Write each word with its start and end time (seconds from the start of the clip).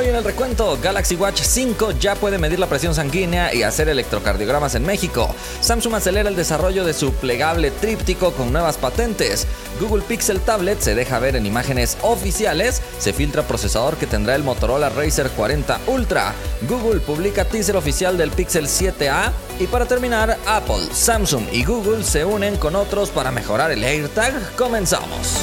Hoy 0.00 0.08
en 0.08 0.16
el 0.16 0.24
recuento, 0.24 0.78
Galaxy 0.82 1.14
Watch 1.14 1.42
5 1.42 1.90
ya 1.90 2.14
puede 2.14 2.38
medir 2.38 2.58
la 2.58 2.68
presión 2.68 2.94
sanguínea 2.94 3.52
y 3.54 3.64
hacer 3.64 3.86
electrocardiogramas 3.90 4.74
en 4.74 4.86
México. 4.86 5.34
Samsung 5.60 5.94
acelera 5.94 6.30
el 6.30 6.36
desarrollo 6.36 6.86
de 6.86 6.94
su 6.94 7.12
plegable 7.12 7.70
tríptico 7.70 8.32
con 8.32 8.50
nuevas 8.50 8.78
patentes. 8.78 9.46
Google 9.78 10.02
Pixel 10.02 10.40
Tablet 10.40 10.80
se 10.80 10.94
deja 10.94 11.18
ver 11.18 11.36
en 11.36 11.44
imágenes 11.44 11.98
oficiales. 12.00 12.80
Se 12.98 13.12
filtra 13.12 13.42
procesador 13.42 13.98
que 13.98 14.06
tendrá 14.06 14.34
el 14.36 14.42
Motorola 14.42 14.88
Racer 14.88 15.28
40 15.28 15.78
Ultra. 15.88 16.32
Google 16.66 17.00
publica 17.00 17.44
teaser 17.44 17.76
oficial 17.76 18.16
del 18.16 18.30
Pixel 18.30 18.68
7a. 18.68 19.32
Y 19.58 19.66
para 19.66 19.84
terminar, 19.84 20.38
Apple, 20.46 20.88
Samsung 20.94 21.44
y 21.52 21.62
Google 21.62 22.04
se 22.04 22.24
unen 22.24 22.56
con 22.56 22.74
otros 22.74 23.10
para 23.10 23.30
mejorar 23.30 23.70
el 23.70 23.84
AirTag. 23.84 24.56
Comenzamos. 24.56 25.40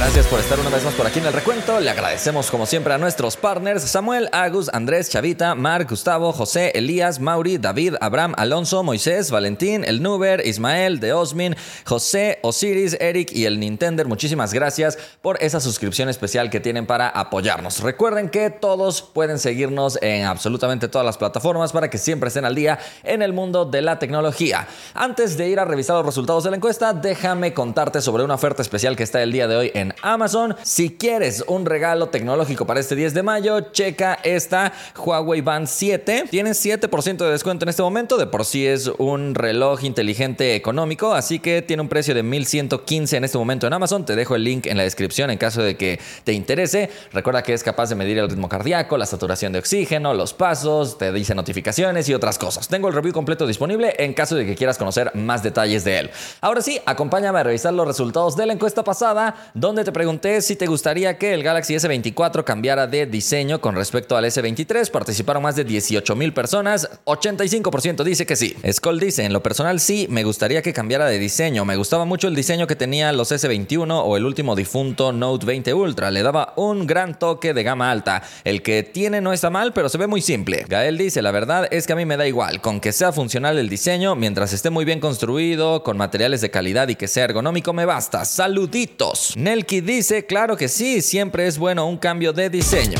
Gracias 0.00 0.28
por 0.28 0.40
estar 0.40 0.58
una 0.58 0.70
vez 0.70 0.82
más 0.82 0.94
por 0.94 1.06
aquí 1.06 1.18
en 1.18 1.26
el 1.26 1.32
recuento. 1.34 1.78
Le 1.78 1.90
agradecemos 1.90 2.50
como 2.50 2.64
siempre 2.64 2.94
a 2.94 2.96
nuestros 2.96 3.36
partners 3.36 3.82
Samuel, 3.82 4.30
Agus, 4.32 4.70
Andrés, 4.72 5.10
Chavita, 5.10 5.54
Marc, 5.54 5.90
Gustavo, 5.90 6.32
José, 6.32 6.72
Elías, 6.74 7.20
Mauri, 7.20 7.58
David, 7.58 7.96
Abraham, 8.00 8.32
Alonso, 8.38 8.82
Moisés, 8.82 9.30
Valentín, 9.30 9.84
el 9.84 10.02
Nuber, 10.02 10.40
Ismael, 10.46 11.00
De 11.00 11.12
Osmin, 11.12 11.54
José, 11.84 12.38
Osiris, 12.40 12.96
Eric 12.98 13.30
y 13.32 13.44
el 13.44 13.60
Nintendo. 13.60 14.02
Muchísimas 14.06 14.54
gracias 14.54 14.96
por 15.20 15.36
esa 15.42 15.60
suscripción 15.60 16.08
especial 16.08 16.48
que 16.48 16.60
tienen 16.60 16.86
para 16.86 17.10
apoyarnos. 17.10 17.80
Recuerden 17.80 18.30
que 18.30 18.48
todos 18.48 19.02
pueden 19.02 19.38
seguirnos 19.38 19.98
en 20.00 20.24
absolutamente 20.24 20.88
todas 20.88 21.04
las 21.04 21.18
plataformas 21.18 21.72
para 21.72 21.90
que 21.90 21.98
siempre 21.98 22.28
estén 22.28 22.46
al 22.46 22.54
día 22.54 22.78
en 23.04 23.20
el 23.20 23.34
mundo 23.34 23.66
de 23.66 23.82
la 23.82 23.98
tecnología. 23.98 24.66
Antes 24.94 25.36
de 25.36 25.50
ir 25.50 25.60
a 25.60 25.66
revisar 25.66 25.96
los 25.96 26.06
resultados 26.06 26.44
de 26.44 26.50
la 26.50 26.56
encuesta, 26.56 26.94
déjame 26.94 27.52
contarte 27.52 28.00
sobre 28.00 28.24
una 28.24 28.36
oferta 28.36 28.62
especial 28.62 28.96
que 28.96 29.02
está 29.02 29.22
el 29.22 29.30
día 29.30 29.46
de 29.46 29.56
hoy 29.56 29.70
en 29.74 29.89
Amazon. 30.02 30.56
Si 30.62 30.90
quieres 30.90 31.44
un 31.46 31.66
regalo 31.66 32.08
tecnológico 32.08 32.66
para 32.66 32.80
este 32.80 32.96
10 32.96 33.14
de 33.14 33.22
mayo, 33.22 33.60
checa 33.72 34.18
esta 34.22 34.72
Huawei 34.96 35.40
Band 35.40 35.66
7. 35.66 36.24
Tienes 36.30 36.64
7% 36.64 37.16
de 37.16 37.30
descuento 37.30 37.64
en 37.64 37.68
este 37.68 37.82
momento. 37.82 38.16
De 38.16 38.26
por 38.26 38.44
sí 38.44 38.66
es 38.66 38.90
un 38.98 39.34
reloj 39.34 39.84
inteligente 39.84 40.54
económico, 40.54 41.14
así 41.14 41.38
que 41.38 41.62
tiene 41.62 41.82
un 41.82 41.88
precio 41.88 42.14
de 42.14 42.22
1115 42.22 43.16
en 43.16 43.24
este 43.24 43.38
momento 43.38 43.66
en 43.66 43.72
Amazon. 43.72 44.04
Te 44.04 44.16
dejo 44.16 44.34
el 44.34 44.44
link 44.44 44.66
en 44.66 44.76
la 44.76 44.82
descripción 44.82 45.30
en 45.30 45.38
caso 45.38 45.62
de 45.62 45.76
que 45.76 46.00
te 46.24 46.32
interese. 46.32 46.90
Recuerda 47.12 47.42
que 47.42 47.54
es 47.54 47.62
capaz 47.62 47.88
de 47.88 47.94
medir 47.94 48.18
el 48.18 48.28
ritmo 48.28 48.48
cardíaco, 48.48 48.96
la 48.96 49.06
saturación 49.06 49.52
de 49.52 49.58
oxígeno, 49.58 50.14
los 50.14 50.34
pasos, 50.34 50.98
te 50.98 51.12
dice 51.12 51.34
notificaciones 51.34 52.08
y 52.08 52.14
otras 52.14 52.38
cosas. 52.38 52.68
Tengo 52.68 52.88
el 52.88 52.94
review 52.94 53.12
completo 53.12 53.46
disponible 53.46 53.94
en 53.98 54.14
caso 54.14 54.36
de 54.36 54.46
que 54.46 54.54
quieras 54.54 54.78
conocer 54.78 55.14
más 55.14 55.42
detalles 55.42 55.84
de 55.84 55.98
él. 55.98 56.10
Ahora 56.40 56.62
sí, 56.62 56.80
acompáñame 56.86 57.38
a 57.38 57.42
revisar 57.42 57.72
los 57.72 57.86
resultados 57.86 58.36
de 58.36 58.46
la 58.46 58.52
encuesta 58.52 58.84
pasada 58.84 59.50
te 59.74 59.92
pregunté 59.92 60.42
si 60.42 60.56
te 60.56 60.66
gustaría 60.66 61.16
que 61.16 61.32
el 61.32 61.44
Galaxy 61.44 61.74
S24 61.74 62.42
cambiara 62.42 62.88
de 62.88 63.06
diseño 63.06 63.60
con 63.60 63.76
respecto 63.76 64.16
al 64.16 64.24
S23. 64.24 64.90
Participaron 64.90 65.44
más 65.44 65.54
de 65.54 65.62
18 65.64 66.16
mil 66.16 66.32
personas, 66.32 66.90
85% 67.04 68.02
dice 68.02 68.26
que 68.26 68.34
sí. 68.34 68.56
Skoll 68.70 68.98
dice, 68.98 69.24
en 69.24 69.32
lo 69.32 69.42
personal 69.42 69.78
sí, 69.78 70.08
me 70.10 70.24
gustaría 70.24 70.60
que 70.60 70.72
cambiara 70.72 71.06
de 71.06 71.20
diseño. 71.20 71.64
Me 71.64 71.76
gustaba 71.76 72.04
mucho 72.04 72.26
el 72.26 72.34
diseño 72.34 72.66
que 72.66 72.74
tenía 72.74 73.12
los 73.12 73.30
S21 73.30 74.02
o 74.04 74.16
el 74.16 74.26
último 74.26 74.56
difunto 74.56 75.12
Note 75.12 75.46
20 75.46 75.72
Ultra. 75.72 76.10
Le 76.10 76.24
daba 76.24 76.52
un 76.56 76.86
gran 76.86 77.18
toque 77.18 77.54
de 77.54 77.62
gama 77.62 77.92
alta. 77.92 78.22
El 78.42 78.62
que 78.62 78.82
tiene 78.82 79.20
no 79.20 79.32
está 79.32 79.50
mal, 79.50 79.72
pero 79.72 79.88
se 79.88 79.98
ve 79.98 80.08
muy 80.08 80.20
simple. 80.20 80.64
Gael 80.68 80.98
dice, 80.98 81.22
la 81.22 81.30
verdad 81.30 81.68
es 81.70 81.86
que 81.86 81.92
a 81.92 81.96
mí 81.96 82.04
me 82.04 82.16
da 82.16 82.26
igual, 82.26 82.60
con 82.60 82.80
que 82.80 82.92
sea 82.92 83.12
funcional 83.12 83.56
el 83.56 83.68
diseño, 83.68 84.16
mientras 84.16 84.52
esté 84.52 84.70
muy 84.70 84.84
bien 84.84 84.98
construido, 84.98 85.84
con 85.84 85.96
materiales 85.96 86.40
de 86.40 86.50
calidad 86.50 86.88
y 86.88 86.96
que 86.96 87.06
sea 87.08 87.24
ergonómico, 87.24 87.72
me 87.72 87.84
basta. 87.84 88.24
Saluditos. 88.24 89.36
Nelky 89.60 89.82
dice, 89.82 90.24
claro 90.24 90.56
que 90.56 90.68
sí, 90.68 91.02
siempre 91.02 91.46
es 91.46 91.58
bueno 91.58 91.86
un 91.86 91.98
cambio 91.98 92.32
de 92.32 92.48
diseño. 92.48 92.98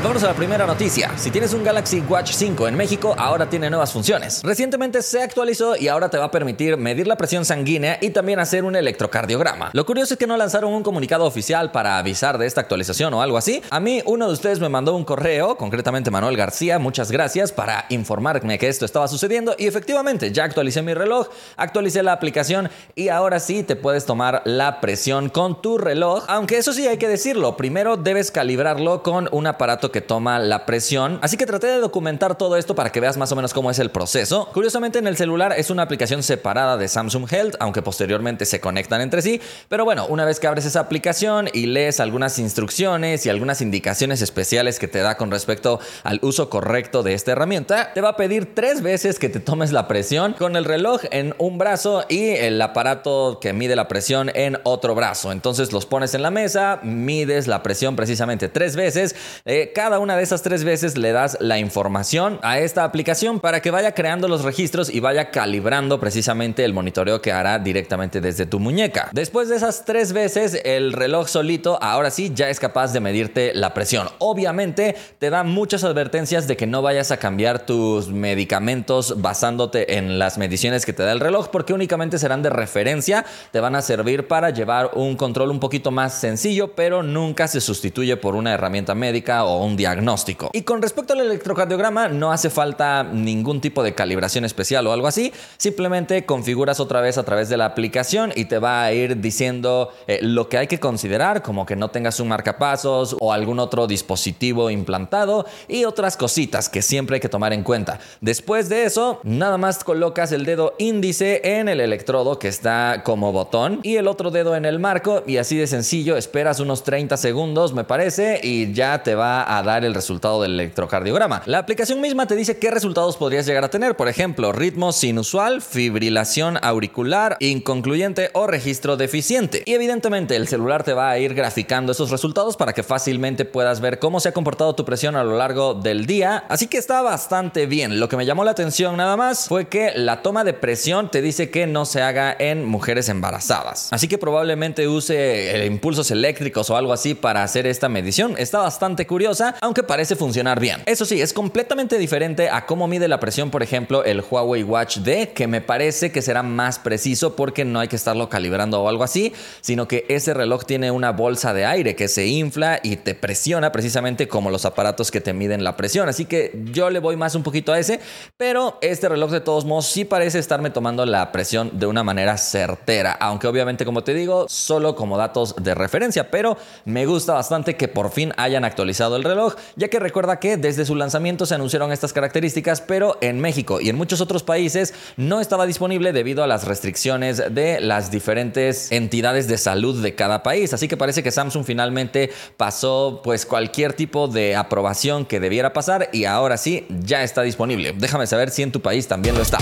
Vamos 0.00 0.22
a 0.22 0.28
la 0.28 0.34
primera 0.34 0.64
noticia. 0.64 1.10
Si 1.18 1.32
tienes 1.32 1.52
un 1.54 1.64
Galaxy 1.64 2.00
Watch 2.08 2.30
5 2.30 2.68
en 2.68 2.76
México, 2.76 3.16
ahora 3.18 3.50
tiene 3.50 3.68
nuevas 3.68 3.92
funciones. 3.92 4.42
Recientemente 4.44 5.02
se 5.02 5.20
actualizó 5.20 5.74
y 5.74 5.88
ahora 5.88 6.08
te 6.08 6.16
va 6.16 6.26
a 6.26 6.30
permitir 6.30 6.76
medir 6.76 7.08
la 7.08 7.16
presión 7.16 7.44
sanguínea 7.44 7.98
y 8.00 8.10
también 8.10 8.38
hacer 8.38 8.62
un 8.62 8.76
electrocardiograma. 8.76 9.70
Lo 9.72 9.84
curioso 9.84 10.14
es 10.14 10.18
que 10.18 10.28
no 10.28 10.36
lanzaron 10.36 10.72
un 10.72 10.84
comunicado 10.84 11.24
oficial 11.24 11.72
para 11.72 11.98
avisar 11.98 12.38
de 12.38 12.46
esta 12.46 12.60
actualización 12.60 13.12
o 13.12 13.22
algo 13.22 13.38
así. 13.38 13.60
A 13.70 13.80
mí 13.80 14.00
uno 14.06 14.28
de 14.28 14.34
ustedes 14.34 14.60
me 14.60 14.68
mandó 14.68 14.94
un 14.94 15.04
correo, 15.04 15.56
concretamente 15.56 16.12
Manuel 16.12 16.36
García, 16.36 16.78
muchas 16.78 17.10
gracias 17.10 17.50
para 17.50 17.86
informarme 17.88 18.56
que 18.56 18.68
esto 18.68 18.84
estaba 18.84 19.08
sucediendo 19.08 19.56
y 19.58 19.66
efectivamente 19.66 20.30
ya 20.30 20.44
actualicé 20.44 20.80
mi 20.80 20.94
reloj, 20.94 21.26
actualicé 21.56 22.04
la 22.04 22.12
aplicación 22.12 22.70
y 22.94 23.08
ahora 23.08 23.40
sí 23.40 23.64
te 23.64 23.74
puedes 23.74 24.06
tomar 24.06 24.42
la 24.44 24.80
presión 24.80 25.28
con 25.28 25.60
tu 25.60 25.76
reloj, 25.76 26.24
aunque 26.28 26.56
eso 26.56 26.72
sí 26.72 26.86
hay 26.86 26.98
que 26.98 27.08
decirlo, 27.08 27.56
primero 27.56 27.96
debes 27.96 28.30
calibrarlo 28.30 29.02
con 29.02 29.28
un 29.32 29.48
aparato 29.48 29.87
que 29.90 30.00
toma 30.00 30.38
la 30.38 30.66
presión. 30.66 31.18
Así 31.22 31.36
que 31.36 31.46
traté 31.46 31.66
de 31.66 31.78
documentar 31.78 32.36
todo 32.36 32.56
esto 32.56 32.74
para 32.74 32.90
que 32.90 33.00
veas 33.00 33.16
más 33.16 33.32
o 33.32 33.36
menos 33.36 33.54
cómo 33.54 33.70
es 33.70 33.78
el 33.78 33.90
proceso. 33.90 34.48
Curiosamente 34.52 34.98
en 34.98 35.06
el 35.06 35.16
celular 35.16 35.54
es 35.56 35.70
una 35.70 35.82
aplicación 35.82 36.22
separada 36.22 36.76
de 36.76 36.88
Samsung 36.88 37.26
Health, 37.30 37.56
aunque 37.60 37.82
posteriormente 37.82 38.44
se 38.44 38.60
conectan 38.60 39.00
entre 39.00 39.22
sí. 39.22 39.40
Pero 39.68 39.84
bueno, 39.84 40.06
una 40.06 40.24
vez 40.24 40.40
que 40.40 40.46
abres 40.46 40.64
esa 40.64 40.80
aplicación 40.80 41.48
y 41.52 41.66
lees 41.66 42.00
algunas 42.00 42.38
instrucciones 42.38 43.26
y 43.26 43.28
algunas 43.28 43.60
indicaciones 43.60 44.22
especiales 44.22 44.78
que 44.78 44.88
te 44.88 45.00
da 45.00 45.16
con 45.16 45.30
respecto 45.30 45.80
al 46.04 46.18
uso 46.22 46.50
correcto 46.50 47.02
de 47.02 47.14
esta 47.14 47.32
herramienta, 47.32 47.92
te 47.92 48.00
va 48.00 48.10
a 48.10 48.16
pedir 48.16 48.54
tres 48.54 48.82
veces 48.82 49.18
que 49.18 49.28
te 49.28 49.40
tomes 49.40 49.72
la 49.72 49.88
presión 49.88 50.34
con 50.34 50.56
el 50.56 50.64
reloj 50.64 51.02
en 51.10 51.34
un 51.38 51.58
brazo 51.58 52.04
y 52.08 52.30
el 52.30 52.60
aparato 52.60 53.38
que 53.40 53.52
mide 53.52 53.76
la 53.76 53.88
presión 53.88 54.30
en 54.34 54.58
otro 54.64 54.94
brazo. 54.94 55.32
Entonces 55.32 55.72
los 55.72 55.86
pones 55.86 56.14
en 56.14 56.22
la 56.22 56.30
mesa, 56.30 56.80
mides 56.82 57.46
la 57.46 57.62
presión 57.62 57.96
precisamente 57.96 58.48
tres 58.48 58.76
veces. 58.76 59.14
Eh, 59.44 59.72
cada 59.78 60.00
una 60.00 60.16
de 60.16 60.24
esas 60.24 60.42
tres 60.42 60.64
veces 60.64 60.98
le 60.98 61.12
das 61.12 61.36
la 61.38 61.60
información 61.60 62.40
a 62.42 62.58
esta 62.58 62.82
aplicación 62.82 63.38
para 63.38 63.62
que 63.62 63.70
vaya 63.70 63.94
creando 63.94 64.26
los 64.26 64.42
registros 64.42 64.92
y 64.92 64.98
vaya 64.98 65.30
calibrando 65.30 66.00
precisamente 66.00 66.64
el 66.64 66.74
monitoreo 66.74 67.22
que 67.22 67.30
hará 67.30 67.60
directamente 67.60 68.20
desde 68.20 68.44
tu 68.44 68.58
muñeca. 68.58 69.08
Después 69.12 69.48
de 69.48 69.54
esas 69.54 69.84
tres 69.84 70.12
veces, 70.12 70.60
el 70.64 70.92
reloj 70.92 71.28
solito 71.28 71.80
ahora 71.80 72.10
sí 72.10 72.32
ya 72.34 72.50
es 72.50 72.58
capaz 72.58 72.92
de 72.92 72.98
medirte 72.98 73.54
la 73.54 73.72
presión. 73.72 74.08
Obviamente 74.18 74.96
te 75.20 75.30
da 75.30 75.44
muchas 75.44 75.84
advertencias 75.84 76.48
de 76.48 76.56
que 76.56 76.66
no 76.66 76.82
vayas 76.82 77.12
a 77.12 77.18
cambiar 77.18 77.64
tus 77.64 78.08
medicamentos 78.08 79.22
basándote 79.22 79.96
en 79.96 80.18
las 80.18 80.38
mediciones 80.38 80.84
que 80.86 80.92
te 80.92 81.04
da 81.04 81.12
el 81.12 81.20
reloj 81.20 81.50
porque 81.52 81.72
únicamente 81.72 82.18
serán 82.18 82.42
de 82.42 82.50
referencia, 82.50 83.24
te 83.52 83.60
van 83.60 83.76
a 83.76 83.82
servir 83.82 84.26
para 84.26 84.50
llevar 84.50 84.90
un 84.94 85.14
control 85.14 85.52
un 85.52 85.60
poquito 85.60 85.92
más 85.92 86.14
sencillo, 86.14 86.74
pero 86.74 87.04
nunca 87.04 87.46
se 87.46 87.60
sustituye 87.60 88.16
por 88.16 88.34
una 88.34 88.52
herramienta 88.52 88.96
médica 88.96 89.44
o 89.44 89.67
un 89.67 89.67
diagnóstico. 89.76 90.50
Y 90.52 90.62
con 90.62 90.82
respecto 90.82 91.12
al 91.12 91.20
electrocardiograma, 91.20 92.08
no 92.08 92.32
hace 92.32 92.50
falta 92.50 93.02
ningún 93.04 93.60
tipo 93.60 93.82
de 93.82 93.94
calibración 93.94 94.44
especial 94.44 94.86
o 94.86 94.92
algo 94.92 95.06
así. 95.06 95.32
Simplemente 95.56 96.24
configuras 96.24 96.80
otra 96.80 97.00
vez 97.00 97.18
a 97.18 97.24
través 97.24 97.48
de 97.48 97.56
la 97.56 97.66
aplicación 97.66 98.32
y 98.34 98.46
te 98.46 98.58
va 98.58 98.84
a 98.84 98.92
ir 98.92 99.20
diciendo 99.20 99.90
eh, 100.06 100.20
lo 100.22 100.48
que 100.48 100.58
hay 100.58 100.66
que 100.66 100.80
considerar, 100.80 101.42
como 101.42 101.66
que 101.66 101.76
no 101.76 101.90
tengas 101.90 102.20
un 102.20 102.28
marcapasos 102.28 103.16
o 103.20 103.32
algún 103.32 103.58
otro 103.58 103.86
dispositivo 103.86 104.70
implantado 104.70 105.46
y 105.66 105.84
otras 105.84 106.16
cositas 106.16 106.68
que 106.68 106.82
siempre 106.82 107.14
hay 107.14 107.20
que 107.20 107.28
tomar 107.28 107.52
en 107.52 107.62
cuenta. 107.62 107.98
Después 108.20 108.68
de 108.68 108.84
eso, 108.84 109.20
nada 109.22 109.58
más 109.58 109.82
colocas 109.84 110.32
el 110.32 110.44
dedo 110.44 110.74
índice 110.78 111.40
en 111.44 111.68
el 111.68 111.80
electrodo 111.80 112.38
que 112.38 112.48
está 112.48 113.02
como 113.04 113.32
botón 113.32 113.80
y 113.82 113.96
el 113.96 114.06
otro 114.06 114.30
dedo 114.30 114.56
en 114.56 114.64
el 114.64 114.78
marco 114.78 115.22
y 115.26 115.38
así 115.38 115.56
de 115.56 115.66
sencillo 115.66 116.16
esperas 116.16 116.60
unos 116.60 116.84
30 116.84 117.16
segundos 117.16 117.72
me 117.72 117.84
parece 117.84 118.40
y 118.42 118.72
ya 118.72 119.02
te 119.02 119.14
va 119.14 119.42
a 119.42 119.57
dar 119.62 119.84
el 119.84 119.94
resultado 119.94 120.42
del 120.42 120.52
electrocardiograma. 120.52 121.42
La 121.46 121.58
aplicación 121.58 122.00
misma 122.00 122.26
te 122.26 122.36
dice 122.36 122.58
qué 122.58 122.70
resultados 122.70 123.16
podrías 123.16 123.46
llegar 123.46 123.64
a 123.64 123.70
tener, 123.70 123.96
por 123.96 124.08
ejemplo, 124.08 124.52
ritmo 124.52 124.92
sinusual, 124.92 125.62
fibrilación 125.62 126.58
auricular, 126.62 127.36
inconcluyente 127.40 128.30
o 128.34 128.46
registro 128.46 128.96
deficiente. 128.96 129.62
Y 129.66 129.74
evidentemente 129.74 130.36
el 130.36 130.48
celular 130.48 130.84
te 130.84 130.92
va 130.92 131.10
a 131.10 131.18
ir 131.18 131.34
graficando 131.34 131.92
esos 131.92 132.10
resultados 132.10 132.56
para 132.56 132.72
que 132.72 132.82
fácilmente 132.82 133.44
puedas 133.44 133.80
ver 133.80 133.98
cómo 133.98 134.20
se 134.20 134.28
ha 134.28 134.32
comportado 134.32 134.74
tu 134.74 134.84
presión 134.84 135.16
a 135.16 135.24
lo 135.24 135.36
largo 135.36 135.74
del 135.74 136.06
día. 136.06 136.44
Así 136.48 136.66
que 136.66 136.78
está 136.78 137.02
bastante 137.02 137.66
bien. 137.66 138.00
Lo 138.00 138.08
que 138.08 138.16
me 138.16 138.26
llamó 138.26 138.44
la 138.44 138.52
atención 138.52 138.96
nada 138.96 139.16
más 139.16 139.48
fue 139.48 139.68
que 139.68 139.92
la 139.94 140.22
toma 140.22 140.44
de 140.44 140.54
presión 140.54 141.10
te 141.10 141.22
dice 141.22 141.50
que 141.50 141.66
no 141.66 141.84
se 141.84 142.02
haga 142.02 142.34
en 142.38 142.64
mujeres 142.64 143.08
embarazadas. 143.08 143.88
Así 143.92 144.08
que 144.08 144.18
probablemente 144.18 144.88
use 144.88 145.66
impulsos 145.66 146.10
eléctricos 146.10 146.70
o 146.70 146.76
algo 146.76 146.92
así 146.92 147.14
para 147.14 147.42
hacer 147.42 147.66
esta 147.66 147.88
medición. 147.88 148.34
Está 148.38 148.58
bastante 148.58 149.06
curiosa 149.06 149.47
aunque 149.60 149.82
parece 149.82 150.16
funcionar 150.16 150.60
bien. 150.60 150.82
Eso 150.86 151.04
sí, 151.04 151.20
es 151.20 151.32
completamente 151.32 151.98
diferente 151.98 152.48
a 152.50 152.66
cómo 152.66 152.88
mide 152.88 153.08
la 153.08 153.20
presión, 153.20 153.50
por 153.50 153.62
ejemplo, 153.62 154.04
el 154.04 154.22
Huawei 154.28 154.62
Watch 154.62 154.98
D, 154.98 155.30
que 155.30 155.46
me 155.46 155.60
parece 155.60 156.12
que 156.12 156.22
será 156.22 156.42
más 156.42 156.78
preciso 156.78 157.36
porque 157.36 157.64
no 157.64 157.80
hay 157.80 157.88
que 157.88 157.96
estarlo 157.96 158.28
calibrando 158.28 158.82
o 158.82 158.88
algo 158.88 159.04
así, 159.04 159.32
sino 159.60 159.88
que 159.88 160.04
ese 160.08 160.34
reloj 160.34 160.64
tiene 160.64 160.90
una 160.90 161.12
bolsa 161.12 161.54
de 161.54 161.66
aire 161.66 161.96
que 161.96 162.08
se 162.08 162.26
infla 162.26 162.80
y 162.82 162.96
te 162.96 163.14
presiona 163.14 163.72
precisamente 163.72 164.28
como 164.28 164.50
los 164.50 164.64
aparatos 164.64 165.10
que 165.10 165.20
te 165.20 165.32
miden 165.32 165.64
la 165.64 165.76
presión. 165.76 166.08
Así 166.08 166.24
que 166.24 166.52
yo 166.72 166.90
le 166.90 166.98
voy 166.98 167.16
más 167.16 167.34
un 167.34 167.42
poquito 167.42 167.72
a 167.72 167.78
ese, 167.78 168.00
pero 168.36 168.78
este 168.80 169.08
reloj 169.08 169.30
de 169.30 169.40
todos 169.40 169.64
modos 169.64 169.86
sí 169.86 170.04
parece 170.04 170.38
estarme 170.38 170.70
tomando 170.70 171.04
la 171.06 171.32
presión 171.32 171.78
de 171.78 171.86
una 171.86 172.02
manera 172.02 172.36
certera, 172.36 173.12
aunque 173.12 173.46
obviamente 173.46 173.84
como 173.84 174.04
te 174.04 174.14
digo, 174.14 174.46
solo 174.48 174.94
como 174.94 175.16
datos 175.16 175.54
de 175.58 175.74
referencia, 175.74 176.30
pero 176.30 176.56
me 176.84 177.06
gusta 177.06 177.34
bastante 177.34 177.76
que 177.76 177.88
por 177.88 178.10
fin 178.10 178.32
hayan 178.36 178.64
actualizado 178.64 179.16
el 179.16 179.24
reloj, 179.24 179.37
ya 179.76 179.88
que 179.88 179.98
recuerda 179.98 180.40
que 180.40 180.56
desde 180.56 180.84
su 180.84 180.94
lanzamiento 180.94 181.46
se 181.46 181.54
anunciaron 181.54 181.92
estas 181.92 182.12
características, 182.12 182.80
pero 182.80 183.16
en 183.20 183.40
México 183.40 183.80
y 183.80 183.88
en 183.88 183.96
muchos 183.96 184.20
otros 184.20 184.42
países 184.42 184.94
no 185.16 185.40
estaba 185.40 185.66
disponible 185.66 186.12
debido 186.12 186.42
a 186.42 186.46
las 186.46 186.64
restricciones 186.64 187.42
de 187.50 187.80
las 187.80 188.10
diferentes 188.10 188.90
entidades 188.92 189.48
de 189.48 189.58
salud 189.58 190.02
de 190.02 190.14
cada 190.14 190.42
país, 190.42 190.72
así 190.72 190.88
que 190.88 190.96
parece 190.96 191.22
que 191.22 191.30
Samsung 191.30 191.64
finalmente 191.64 192.30
pasó 192.56 193.20
pues 193.22 193.46
cualquier 193.46 193.92
tipo 193.92 194.28
de 194.28 194.56
aprobación 194.56 195.24
que 195.24 195.40
debiera 195.40 195.72
pasar 195.72 196.10
y 196.12 196.24
ahora 196.24 196.56
sí 196.56 196.86
ya 196.88 197.22
está 197.22 197.42
disponible. 197.42 197.94
Déjame 197.96 198.26
saber 198.26 198.50
si 198.50 198.62
en 198.62 198.72
tu 198.72 198.80
país 198.80 199.06
también 199.06 199.34
lo 199.34 199.42
está. 199.42 199.58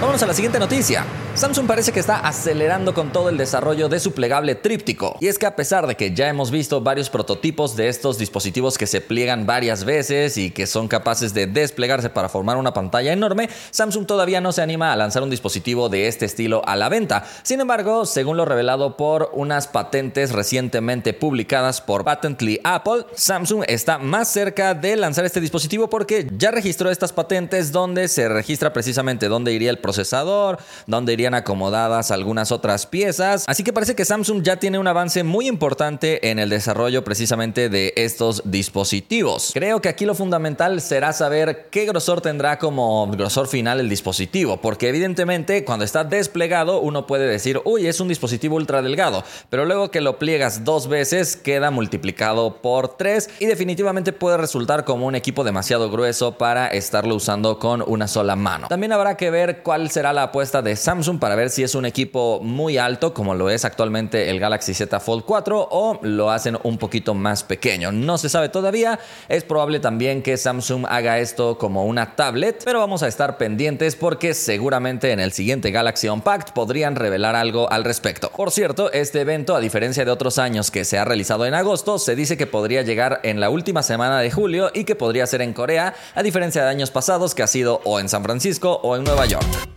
Vámonos 0.00 0.22
a 0.22 0.26
la 0.26 0.34
siguiente 0.34 0.58
noticia. 0.58 1.04
Samsung 1.36 1.66
parece 1.66 1.90
que 1.90 1.98
está 1.98 2.20
acelerando 2.20 2.94
con 2.94 3.10
todo 3.10 3.28
el 3.28 3.36
desarrollo 3.36 3.88
de 3.88 3.98
su 3.98 4.12
plegable 4.12 4.54
tríptico. 4.54 5.16
Y 5.20 5.26
es 5.26 5.36
que 5.36 5.46
a 5.46 5.56
pesar 5.56 5.88
de 5.88 5.96
que 5.96 6.14
ya 6.14 6.28
hemos 6.28 6.52
visto 6.52 6.80
varios 6.80 7.10
prototipos 7.10 7.74
de 7.74 7.88
estos 7.88 8.18
dispositivos 8.18 8.78
que 8.78 8.86
se 8.86 9.00
pliegan 9.00 9.44
varias 9.44 9.84
veces 9.84 10.38
y 10.38 10.52
que 10.52 10.68
son 10.68 10.86
capaces 10.86 11.34
de 11.34 11.48
desplegarse 11.48 12.08
para 12.08 12.28
formar 12.28 12.56
una 12.56 12.72
pantalla 12.72 13.12
enorme, 13.12 13.48
Samsung 13.72 14.06
todavía 14.06 14.40
no 14.40 14.52
se 14.52 14.62
anima 14.62 14.92
a 14.92 14.96
lanzar 14.96 15.24
un 15.24 15.30
dispositivo 15.30 15.88
de 15.88 16.06
este 16.06 16.24
estilo 16.24 16.62
a 16.66 16.76
la 16.76 16.88
venta. 16.88 17.24
Sin 17.42 17.60
embargo, 17.60 18.06
según 18.06 18.36
lo 18.36 18.44
revelado 18.44 18.96
por 18.96 19.30
unas 19.32 19.66
patentes 19.66 20.30
recientemente 20.30 21.14
publicadas 21.14 21.80
por 21.80 22.04
Patently 22.04 22.60
Apple, 22.62 23.06
Samsung 23.16 23.64
está 23.66 23.98
más 23.98 24.28
cerca 24.28 24.72
de 24.74 24.94
lanzar 24.94 25.24
este 25.24 25.40
dispositivo 25.40 25.90
porque 25.90 26.28
ya 26.38 26.52
registró 26.52 26.92
estas 26.92 27.12
patentes 27.12 27.72
donde 27.72 28.06
se 28.06 28.28
registra 28.28 28.72
precisamente 28.72 29.26
dónde 29.26 29.52
iría 29.52 29.70
el 29.70 29.80
procesador, 29.80 30.58
dónde 30.86 31.12
iría 31.12 31.23
acomodadas 31.32 32.10
algunas 32.10 32.52
otras 32.52 32.84
piezas. 32.84 33.44
Así 33.46 33.64
que 33.64 33.72
parece 33.72 33.94
que 33.94 34.04
Samsung 34.04 34.42
ya 34.42 34.56
tiene 34.58 34.78
un 34.78 34.86
avance 34.86 35.24
muy 35.24 35.48
importante 35.48 36.30
en 36.30 36.38
el 36.38 36.50
desarrollo 36.50 37.02
precisamente 37.04 37.70
de 37.70 37.94
estos 37.96 38.42
dispositivos. 38.44 39.52
Creo 39.54 39.80
que 39.80 39.88
aquí 39.88 40.04
lo 40.04 40.14
fundamental 40.14 40.82
será 40.82 41.14
saber 41.14 41.68
qué 41.70 41.86
grosor 41.86 42.20
tendrá 42.20 42.58
como 42.58 43.06
grosor 43.06 43.48
final 43.48 43.80
el 43.80 43.88
dispositivo, 43.88 44.60
porque 44.60 44.88
evidentemente 44.88 45.64
cuando 45.64 45.84
está 45.84 46.04
desplegado 46.04 46.80
uno 46.80 47.06
puede 47.06 47.26
decir, 47.26 47.60
uy, 47.64 47.86
es 47.86 48.00
un 48.00 48.08
dispositivo 48.08 48.56
ultra 48.56 48.82
delgado, 48.82 49.24
pero 49.48 49.64
luego 49.64 49.90
que 49.90 50.00
lo 50.00 50.18
pliegas 50.18 50.64
dos 50.64 50.88
veces 50.88 51.36
queda 51.36 51.70
multiplicado 51.70 52.60
por 52.60 52.96
tres 52.96 53.30
y 53.38 53.46
definitivamente 53.46 54.12
puede 54.12 54.36
resultar 54.36 54.84
como 54.84 55.06
un 55.06 55.14
equipo 55.14 55.44
demasiado 55.44 55.90
grueso 55.90 56.36
para 56.38 56.68
estarlo 56.68 57.14
usando 57.14 57.58
con 57.58 57.84
una 57.86 58.08
sola 58.08 58.36
mano. 58.36 58.68
También 58.68 58.92
habrá 58.92 59.16
que 59.16 59.30
ver 59.30 59.62
cuál 59.62 59.90
será 59.90 60.12
la 60.12 60.24
apuesta 60.24 60.62
de 60.62 60.76
Samsung 60.76 61.13
para 61.18 61.34
ver 61.34 61.50
si 61.50 61.62
es 61.62 61.74
un 61.74 61.86
equipo 61.86 62.40
muy 62.42 62.78
alto 62.78 63.14
como 63.14 63.34
lo 63.34 63.50
es 63.50 63.64
actualmente 63.64 64.30
el 64.30 64.40
Galaxy 64.40 64.74
Z 64.74 65.00
Fold 65.00 65.24
4 65.24 65.68
o 65.70 65.98
lo 66.02 66.30
hacen 66.30 66.58
un 66.62 66.78
poquito 66.78 67.14
más 67.14 67.42
pequeño. 67.42 67.92
No 67.92 68.18
se 68.18 68.28
sabe 68.28 68.48
todavía, 68.48 68.98
es 69.28 69.44
probable 69.44 69.80
también 69.80 70.22
que 70.22 70.36
Samsung 70.36 70.86
haga 70.88 71.18
esto 71.18 71.58
como 71.58 71.84
una 71.84 72.16
tablet, 72.16 72.62
pero 72.64 72.78
vamos 72.78 73.02
a 73.02 73.08
estar 73.08 73.38
pendientes 73.38 73.96
porque 73.96 74.34
seguramente 74.34 75.12
en 75.12 75.20
el 75.20 75.32
siguiente 75.32 75.70
Galaxy 75.70 76.08
Unpacked 76.08 76.52
podrían 76.54 76.96
revelar 76.96 77.36
algo 77.36 77.70
al 77.70 77.84
respecto. 77.84 78.30
Por 78.30 78.50
cierto, 78.50 78.92
este 78.92 79.20
evento, 79.20 79.54
a 79.54 79.60
diferencia 79.60 80.04
de 80.04 80.10
otros 80.10 80.38
años 80.38 80.70
que 80.70 80.84
se 80.84 80.98
ha 80.98 81.04
realizado 81.04 81.46
en 81.46 81.54
agosto, 81.54 81.98
se 81.98 82.16
dice 82.16 82.36
que 82.36 82.46
podría 82.46 82.82
llegar 82.82 83.20
en 83.22 83.40
la 83.40 83.50
última 83.50 83.82
semana 83.82 84.20
de 84.20 84.30
julio 84.30 84.70
y 84.74 84.84
que 84.84 84.94
podría 84.94 85.26
ser 85.26 85.42
en 85.42 85.52
Corea, 85.52 85.94
a 86.14 86.22
diferencia 86.22 86.62
de 86.62 86.70
años 86.70 86.90
pasados 86.90 87.34
que 87.34 87.42
ha 87.42 87.46
sido 87.46 87.80
o 87.84 88.00
en 88.00 88.08
San 88.08 88.22
Francisco 88.22 88.80
o 88.82 88.96
en 88.96 89.04
Nueva 89.04 89.26
York. 89.26 89.73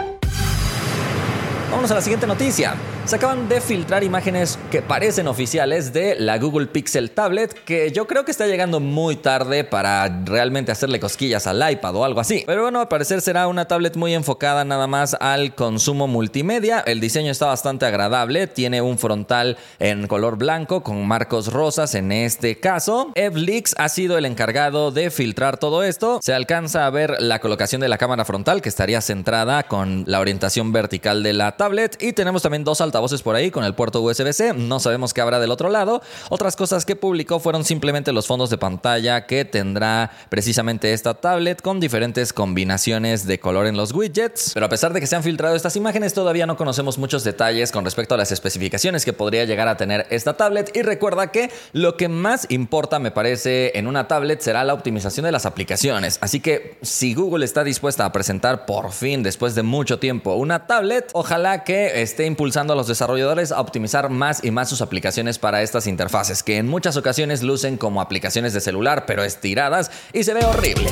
Vamos 1.72 1.92
a 1.92 1.96
la 1.96 2.02
siguiente 2.02 2.26
noticia. 2.26 2.76
Se 3.08 3.16
acaban 3.16 3.48
de 3.48 3.62
filtrar 3.62 4.04
imágenes 4.04 4.60
que 4.70 4.82
parecen 4.82 5.30
oficiales 5.30 5.94
de 5.94 6.16
la 6.20 6.38
Google 6.40 6.68
Pixel 6.68 7.12
Tablet, 7.12 7.54
que 7.64 7.94
yo 7.94 8.06
creo 8.06 8.26
que 8.26 8.32
está 8.32 8.48
llegando 8.48 8.82
muy 8.82 9.16
tarde 9.16 9.64
para 9.64 10.24
realmente 10.26 10.74
hacerle 10.74 11.00
cosquillas 11.00 11.48
al 11.48 11.72
iPad 11.72 11.96
o 11.96 12.04
algo 12.04 12.20
así. 12.20 12.44
Pero 12.46 12.64
bueno, 12.64 12.82
al 12.82 12.90
parecer 12.90 13.22
será 13.22 13.48
una 13.48 13.64
tablet 13.64 13.96
muy 13.96 14.14
enfocada 14.14 14.66
nada 14.66 14.88
más 14.88 15.16
al 15.22 15.56
consumo 15.56 16.08
multimedia. 16.08 16.82
El 16.82 17.00
diseño 17.00 17.32
está 17.32 17.46
bastante 17.46 17.86
agradable, 17.86 18.46
tiene 18.46 18.82
un 18.82 18.98
frontal 18.98 19.58
en 19.80 20.08
color 20.08 20.38
blanco 20.38 20.84
con 20.84 21.08
marcos 21.08 21.54
rosas 21.54 21.96
en 21.96 22.12
este 22.12 22.60
caso. 22.60 23.14
Evlix 23.16 23.74
ha 23.78 23.88
sido 23.88 24.18
el 24.18 24.26
encargado 24.26 24.92
de 24.92 25.12
filtrar 25.12 25.56
todo 25.56 25.82
esto. 25.82 26.20
Se 26.22 26.34
alcanza 26.34 26.86
a 26.86 26.90
ver 26.90 27.22
la 27.22 27.40
colocación 27.40 27.80
de 27.80 27.88
la 27.88 27.98
cámara 27.98 28.26
frontal 28.26 28.62
que 28.62 28.68
estaría 28.68 29.00
centrada 29.00 29.64
con 29.64 30.04
la 30.08 30.20
orientación 30.20 30.74
vertical 30.74 31.24
de 31.24 31.32
la 31.32 31.56
tablet 31.56 31.96
y 32.04 32.12
tenemos 32.12 32.42
también 32.42 32.66
dos 32.66 32.82
altavoces 32.98 33.22
por 33.22 33.36
ahí 33.36 33.52
con 33.52 33.64
el 33.64 33.76
puerto 33.76 34.02
USB-C. 34.02 34.56
No 34.56 34.80
sabemos 34.80 35.14
qué 35.14 35.22
habrá 35.22 35.40
del 35.40 35.52
otro 35.52 35.70
lado. 35.70 36.02
Otras 36.30 36.56
cosas 36.56 36.84
que 36.84 36.96
publicó 36.96 37.40
fueron 37.40 37.64
simplemente 37.64 38.12
los 38.12 38.26
fondos 38.26 38.50
de 38.50 38.58
pantalla 38.58 39.28
que 39.28 39.46
tendrá 39.46 40.10
precisamente 40.30 40.94
esta 40.94 41.14
tablet 41.14 41.62
con 41.62 41.80
diferentes 41.80 42.34
combinaciones 42.34 43.28
de 43.28 43.40
color 43.40 43.68
en 43.68 43.78
los 43.78 43.92
widgets. 43.94 44.52
Pero 44.56 44.66
a 44.66 44.70
pesar 44.70 44.94
de 44.94 45.00
que 45.00 45.06
se 45.06 45.16
han 45.16 45.22
filtrado 45.22 45.56
estas 45.56 45.76
imágenes, 45.76 46.16
todavía 46.16 46.48
no 46.48 46.58
conocemos 46.58 46.98
muchos 46.98 47.24
detalles 47.24 47.72
con 47.72 47.86
respecto 47.86 48.16
a 48.16 48.18
las 48.18 48.32
especificaciones 48.32 49.06
que 49.06 49.14
podría 49.14 49.46
llegar 49.46 49.68
a 49.68 49.78
tener 49.78 50.08
esta 50.10 50.36
tablet. 50.36 50.76
Y 50.76 50.82
recuerda 50.82 51.32
que 51.32 51.52
lo 51.74 51.98
que 51.98 52.10
más 52.10 52.48
importa, 52.50 52.98
me 52.98 53.12
parece, 53.12 53.78
en 53.78 53.86
una 53.86 54.08
tablet 54.08 54.42
será 54.42 54.64
la 54.64 54.74
optimización 54.74 55.26
de 55.26 55.32
las 55.32 55.46
aplicaciones. 55.46 56.18
Así 56.22 56.40
que 56.40 56.80
si 56.82 57.14
Google 57.14 57.46
está 57.46 57.64
dispuesta 57.64 58.06
a 58.06 58.12
presentar 58.12 58.66
por 58.66 58.92
fin, 58.92 59.22
después 59.22 59.54
de 59.54 59.62
mucho 59.62 60.00
tiempo, 60.00 60.34
una 60.34 60.66
tablet, 60.66 61.12
ojalá 61.14 61.64
que 61.64 62.02
esté 62.02 62.26
impulsando 62.26 62.74
los 62.74 62.87
desarrolladores 62.88 63.52
a 63.52 63.62
optimizar 63.62 64.10
más 64.10 64.44
y 64.44 64.52
más 64.52 64.70
sus 64.70 64.82
aplicaciones 64.82 65.40
para 65.40 65.62
estas 65.62 65.88
interfaces, 65.88 66.44
que 66.44 66.58
en 66.58 66.68
muchas 66.68 66.98
ocasiones 66.98 67.44
lucen 67.44 67.78
como 67.78 68.02
aplicaciones 68.02 68.54
de 68.54 68.62
celular, 68.62 69.06
pero 69.06 69.24
estiradas 69.24 69.92
y 70.14 70.24
se 70.24 70.34
ve 70.34 70.46
horrible. 70.46 70.92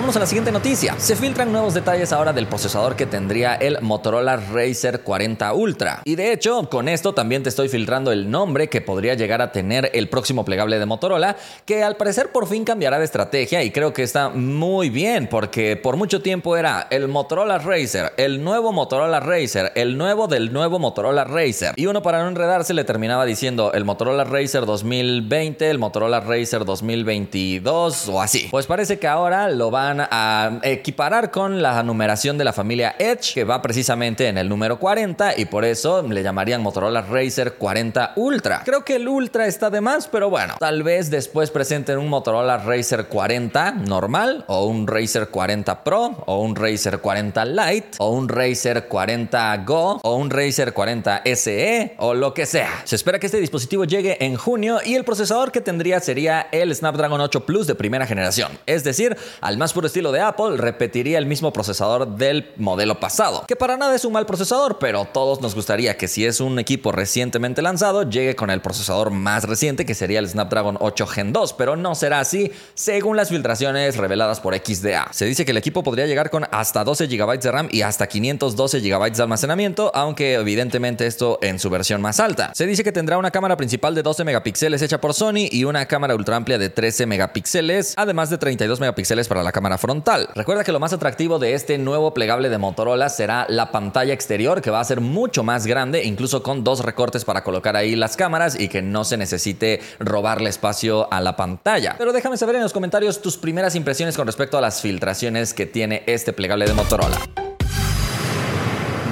Vamos 0.00 0.16
a 0.16 0.20
la 0.20 0.24
siguiente 0.24 0.50
noticia. 0.50 0.98
Se 0.98 1.14
filtran 1.14 1.52
nuevos 1.52 1.74
detalles 1.74 2.10
ahora 2.10 2.32
del 2.32 2.46
procesador 2.46 2.96
que 2.96 3.04
tendría 3.04 3.56
el 3.56 3.82
Motorola 3.82 4.38
Racer 4.38 5.02
40 5.02 5.52
Ultra. 5.52 6.00
Y 6.06 6.14
de 6.16 6.32
hecho, 6.32 6.70
con 6.70 6.88
esto 6.88 7.12
también 7.12 7.42
te 7.42 7.50
estoy 7.50 7.68
filtrando 7.68 8.10
el 8.10 8.30
nombre 8.30 8.70
que 8.70 8.80
podría 8.80 9.12
llegar 9.12 9.42
a 9.42 9.52
tener 9.52 9.90
el 9.92 10.08
próximo 10.08 10.42
plegable 10.42 10.78
de 10.78 10.86
Motorola, 10.86 11.36
que 11.66 11.82
al 11.82 11.98
parecer 11.98 12.32
por 12.32 12.46
fin 12.46 12.64
cambiará 12.64 12.98
de 12.98 13.04
estrategia 13.04 13.62
y 13.62 13.72
creo 13.72 13.92
que 13.92 14.02
está 14.02 14.30
muy 14.30 14.88
bien, 14.88 15.28
porque 15.28 15.76
por 15.76 15.98
mucho 15.98 16.22
tiempo 16.22 16.56
era 16.56 16.86
el 16.88 17.06
Motorola 17.06 17.58
Racer, 17.58 18.14
el 18.16 18.42
nuevo 18.42 18.72
Motorola 18.72 19.20
Racer, 19.20 19.70
el 19.74 19.98
nuevo 19.98 20.28
del 20.28 20.50
nuevo 20.50 20.78
Motorola 20.78 21.24
Racer. 21.24 21.74
Y 21.76 21.84
uno 21.84 22.00
para 22.00 22.22
no 22.22 22.28
enredarse 22.28 22.72
le 22.72 22.84
terminaba 22.84 23.26
diciendo 23.26 23.72
el 23.74 23.84
Motorola 23.84 24.24
Racer 24.24 24.64
2020, 24.64 25.68
el 25.68 25.78
Motorola 25.78 26.20
Racer 26.20 26.64
2022 26.64 28.08
o 28.08 28.22
así. 28.22 28.48
Pues 28.50 28.66
parece 28.66 28.98
que 28.98 29.06
ahora 29.06 29.50
lo 29.50 29.70
a 30.10 30.60
equiparar 30.62 31.30
con 31.30 31.62
la 31.62 31.82
numeración 31.82 32.38
de 32.38 32.44
la 32.44 32.52
familia 32.52 32.94
Edge, 32.98 33.34
que 33.34 33.44
va 33.44 33.60
precisamente 33.62 34.28
en 34.28 34.38
el 34.38 34.48
número 34.48 34.78
40 34.78 35.38
y 35.38 35.46
por 35.46 35.64
eso 35.64 36.02
le 36.02 36.22
llamarían 36.22 36.62
Motorola 36.62 37.02
Racer 37.02 37.54
40 37.54 38.12
Ultra. 38.16 38.62
Creo 38.64 38.84
que 38.84 38.96
el 38.96 39.08
Ultra 39.08 39.46
está 39.46 39.70
de 39.70 39.80
más, 39.80 40.08
pero 40.08 40.30
bueno, 40.30 40.54
tal 40.58 40.82
vez 40.82 41.10
después 41.10 41.50
presenten 41.50 41.98
un 41.98 42.08
Motorola 42.08 42.58
Racer 42.58 43.06
40 43.06 43.72
normal 43.72 44.44
o 44.46 44.66
un 44.66 44.86
Racer 44.86 45.28
40 45.28 45.84
Pro 45.84 46.22
o 46.26 46.40
un 46.40 46.56
Racer 46.56 47.00
40 47.00 47.44
Lite 47.44 47.90
o 47.98 48.10
un 48.10 48.28
Racer 48.28 48.88
40 48.88 49.56
Go 49.66 50.00
o 50.02 50.16
un 50.16 50.30
Racer 50.30 50.72
40 50.72 51.22
SE 51.34 51.94
o 51.98 52.14
lo 52.14 52.34
que 52.34 52.46
sea. 52.46 52.82
Se 52.84 52.96
espera 52.96 53.18
que 53.18 53.26
este 53.26 53.40
dispositivo 53.40 53.84
llegue 53.84 54.24
en 54.24 54.36
junio 54.36 54.78
y 54.84 54.94
el 54.94 55.04
procesador 55.04 55.52
que 55.52 55.60
tendría 55.60 56.00
sería 56.00 56.48
el 56.52 56.74
Snapdragon 56.74 57.20
8 57.20 57.46
Plus 57.46 57.66
de 57.66 57.74
primera 57.74 58.06
generación, 58.06 58.58
es 58.66 58.84
decir, 58.84 59.16
al 59.40 59.58
más 59.58 59.72
puro 59.80 59.86
estilo 59.86 60.12
de 60.12 60.20
Apple, 60.20 60.58
repetiría 60.58 61.16
el 61.16 61.24
mismo 61.24 61.54
procesador 61.54 62.06
del 62.06 62.50
modelo 62.56 63.00
pasado, 63.00 63.46
que 63.48 63.56
para 63.56 63.78
nada 63.78 63.94
es 63.94 64.04
un 64.04 64.12
mal 64.12 64.26
procesador, 64.26 64.78
pero 64.78 65.06
todos 65.06 65.40
nos 65.40 65.54
gustaría 65.54 65.96
que 65.96 66.06
si 66.06 66.26
es 66.26 66.42
un 66.42 66.58
equipo 66.58 66.92
recientemente 66.92 67.62
lanzado, 67.62 68.02
llegue 68.02 68.36
con 68.36 68.50
el 68.50 68.60
procesador 68.60 69.10
más 69.10 69.44
reciente, 69.44 69.86
que 69.86 69.94
sería 69.94 70.18
el 70.18 70.28
Snapdragon 70.28 70.76
8 70.80 71.06
Gen 71.06 71.32
2, 71.32 71.54
pero 71.54 71.76
no 71.76 71.94
será 71.94 72.20
así, 72.20 72.52
según 72.74 73.16
las 73.16 73.30
filtraciones 73.30 73.96
reveladas 73.96 74.40
por 74.40 74.54
XDA. 74.54 75.08
Se 75.12 75.24
dice 75.24 75.46
que 75.46 75.52
el 75.52 75.56
equipo 75.56 75.82
podría 75.82 76.06
llegar 76.06 76.28
con 76.28 76.44
hasta 76.50 76.84
12 76.84 77.06
GB 77.06 77.40
de 77.40 77.50
RAM 77.50 77.68
y 77.70 77.80
hasta 77.80 78.06
512 78.06 78.80
GB 78.80 79.12
de 79.12 79.22
almacenamiento, 79.22 79.92
aunque 79.94 80.34
evidentemente 80.34 81.06
esto 81.06 81.38
en 81.40 81.58
su 81.58 81.70
versión 81.70 82.02
más 82.02 82.20
alta. 82.20 82.52
Se 82.54 82.66
dice 82.66 82.84
que 82.84 82.92
tendrá 82.92 83.16
una 83.16 83.30
cámara 83.30 83.56
principal 83.56 83.94
de 83.94 84.02
12 84.02 84.24
megapíxeles 84.24 84.82
hecha 84.82 85.00
por 85.00 85.14
Sony 85.14 85.48
y 85.50 85.64
una 85.64 85.86
cámara 85.86 86.14
ultra 86.14 86.36
amplia 86.36 86.58
de 86.58 86.68
13 86.68 87.06
megapíxeles, 87.06 87.94
además 87.96 88.28
de 88.28 88.36
32 88.36 88.78
megapíxeles 88.78 89.26
para 89.26 89.42
la 89.42 89.52
cámara 89.52 89.69
frontal. 89.78 90.28
Recuerda 90.34 90.64
que 90.64 90.72
lo 90.72 90.80
más 90.80 90.92
atractivo 90.92 91.38
de 91.38 91.54
este 91.54 91.78
nuevo 91.78 92.14
plegable 92.14 92.48
de 92.48 92.58
Motorola 92.58 93.08
será 93.08 93.46
la 93.48 93.70
pantalla 93.72 94.12
exterior, 94.12 94.60
que 94.60 94.70
va 94.70 94.80
a 94.80 94.84
ser 94.84 95.00
mucho 95.00 95.42
más 95.42 95.66
grande, 95.66 96.04
incluso 96.04 96.42
con 96.42 96.64
dos 96.64 96.84
recortes 96.84 97.24
para 97.24 97.42
colocar 97.42 97.76
ahí 97.76 97.96
las 97.96 98.16
cámaras 98.16 98.58
y 98.58 98.68
que 98.68 98.82
no 98.82 99.04
se 99.04 99.16
necesite 99.16 99.80
robarle 99.98 100.50
espacio 100.50 101.12
a 101.12 101.20
la 101.20 101.36
pantalla. 101.36 101.96
Pero 101.98 102.12
déjame 102.12 102.36
saber 102.36 102.56
en 102.56 102.62
los 102.62 102.72
comentarios 102.72 103.20
tus 103.22 103.36
primeras 103.36 103.74
impresiones 103.74 104.16
con 104.16 104.26
respecto 104.26 104.58
a 104.58 104.60
las 104.60 104.80
filtraciones 104.80 105.54
que 105.54 105.66
tiene 105.66 106.02
este 106.06 106.32
plegable 106.32 106.66
de 106.66 106.74
Motorola. 106.74 107.49